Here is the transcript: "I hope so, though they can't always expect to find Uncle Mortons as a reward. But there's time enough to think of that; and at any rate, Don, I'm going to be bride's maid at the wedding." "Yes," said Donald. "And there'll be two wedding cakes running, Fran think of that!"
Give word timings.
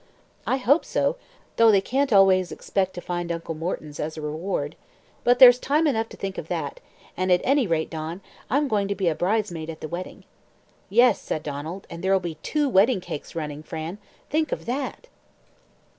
"I 0.47 0.57
hope 0.57 0.83
so, 0.83 1.17
though 1.57 1.69
they 1.71 1.79
can't 1.79 2.11
always 2.11 2.51
expect 2.51 2.95
to 2.95 3.01
find 3.01 3.31
Uncle 3.31 3.53
Mortons 3.53 3.99
as 3.99 4.17
a 4.17 4.21
reward. 4.21 4.75
But 5.23 5.37
there's 5.37 5.59
time 5.59 5.85
enough 5.85 6.09
to 6.09 6.17
think 6.17 6.39
of 6.39 6.47
that; 6.47 6.79
and 7.15 7.31
at 7.31 7.39
any 7.43 7.67
rate, 7.67 7.91
Don, 7.91 8.21
I'm 8.49 8.67
going 8.67 8.87
to 8.87 8.95
be 8.95 9.13
bride's 9.13 9.51
maid 9.51 9.69
at 9.69 9.79
the 9.79 9.87
wedding." 9.87 10.23
"Yes," 10.89 11.21
said 11.21 11.43
Donald. 11.43 11.85
"And 11.87 12.03
there'll 12.03 12.19
be 12.19 12.39
two 12.41 12.67
wedding 12.67 12.99
cakes 12.99 13.35
running, 13.35 13.61
Fran 13.61 13.99
think 14.27 14.51
of 14.51 14.65
that!" 14.65 15.05